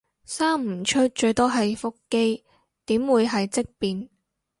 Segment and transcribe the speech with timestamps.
[0.25, 2.43] 生唔出最多係腹肌，
[2.87, 4.09] 點會係積便